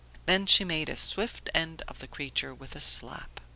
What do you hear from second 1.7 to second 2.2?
of the